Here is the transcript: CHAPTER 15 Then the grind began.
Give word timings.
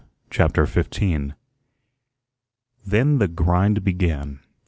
CHAPTER 0.31 0.65
15 0.65 1.35
Then 2.83 3.19
the 3.19 3.27
grind 3.27 3.83
began. 3.83 4.39